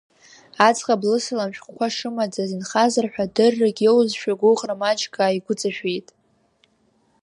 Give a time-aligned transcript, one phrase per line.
[0.67, 6.07] Аӡӷаб лысалам шәҟәқәа шымаӡаз инхазар ҳәа, дыррак иоузшәа, гәыӷра маҷк ааигәыҵашәеит.